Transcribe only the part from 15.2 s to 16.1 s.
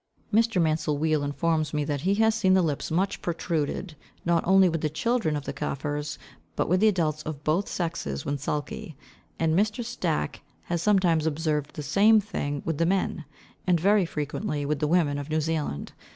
New Zealand.